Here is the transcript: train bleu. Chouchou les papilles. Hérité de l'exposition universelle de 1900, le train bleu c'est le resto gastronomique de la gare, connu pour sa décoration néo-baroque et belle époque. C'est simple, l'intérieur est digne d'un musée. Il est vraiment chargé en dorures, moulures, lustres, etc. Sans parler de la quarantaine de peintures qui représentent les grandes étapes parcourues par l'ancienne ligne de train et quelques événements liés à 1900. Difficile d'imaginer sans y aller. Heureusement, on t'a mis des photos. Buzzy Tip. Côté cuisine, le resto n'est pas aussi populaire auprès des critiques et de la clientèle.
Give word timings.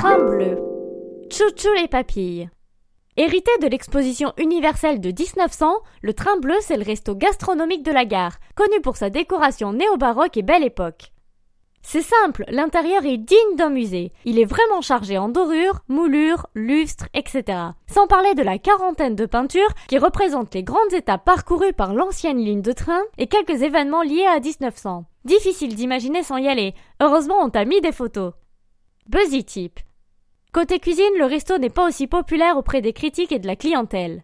train 0.00 0.16
bleu. 0.16 0.56
Chouchou 1.30 1.74
les 1.76 1.86
papilles. 1.86 2.48
Hérité 3.18 3.50
de 3.60 3.66
l'exposition 3.66 4.32
universelle 4.38 4.98
de 4.98 5.10
1900, 5.10 5.74
le 6.00 6.14
train 6.14 6.38
bleu 6.38 6.54
c'est 6.62 6.78
le 6.78 6.84
resto 6.84 7.14
gastronomique 7.14 7.82
de 7.82 7.92
la 7.92 8.06
gare, 8.06 8.38
connu 8.54 8.80
pour 8.80 8.96
sa 8.96 9.10
décoration 9.10 9.74
néo-baroque 9.74 10.38
et 10.38 10.42
belle 10.42 10.64
époque. 10.64 11.12
C'est 11.82 12.00
simple, 12.00 12.46
l'intérieur 12.48 13.04
est 13.04 13.18
digne 13.18 13.56
d'un 13.56 13.68
musée. 13.68 14.14
Il 14.24 14.38
est 14.38 14.46
vraiment 14.46 14.80
chargé 14.80 15.18
en 15.18 15.28
dorures, 15.28 15.80
moulures, 15.88 16.46
lustres, 16.54 17.08
etc. 17.12 17.58
Sans 17.86 18.06
parler 18.06 18.32
de 18.32 18.42
la 18.42 18.58
quarantaine 18.58 19.16
de 19.16 19.26
peintures 19.26 19.74
qui 19.86 19.98
représentent 19.98 20.54
les 20.54 20.64
grandes 20.64 20.94
étapes 20.94 21.26
parcourues 21.26 21.74
par 21.74 21.92
l'ancienne 21.92 22.38
ligne 22.38 22.62
de 22.62 22.72
train 22.72 23.02
et 23.18 23.26
quelques 23.26 23.60
événements 23.60 24.02
liés 24.02 24.26
à 24.26 24.40
1900. 24.40 25.04
Difficile 25.26 25.74
d'imaginer 25.74 26.22
sans 26.22 26.38
y 26.38 26.48
aller. 26.48 26.74
Heureusement, 27.02 27.36
on 27.42 27.50
t'a 27.50 27.66
mis 27.66 27.82
des 27.82 27.92
photos. 27.92 28.32
Buzzy 29.06 29.44
Tip. 29.44 29.80
Côté 30.52 30.80
cuisine, 30.80 31.04
le 31.16 31.26
resto 31.26 31.58
n'est 31.58 31.70
pas 31.70 31.86
aussi 31.86 32.08
populaire 32.08 32.56
auprès 32.56 32.80
des 32.80 32.92
critiques 32.92 33.30
et 33.30 33.38
de 33.38 33.46
la 33.46 33.54
clientèle. 33.54 34.18